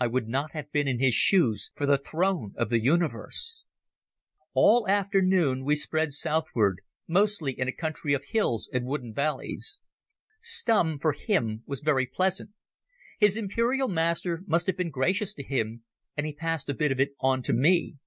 [0.00, 3.62] I would not have been in his shoes for the throne of the Universe...
[4.54, 9.80] All afternoon we sped southward, mostly in a country of hills and wooded valleys.
[10.40, 12.50] Stumm, for him, was very pleasant.
[13.20, 15.84] His imperial master must have been gracious to him,
[16.16, 17.98] and he passed a bit of it on to me.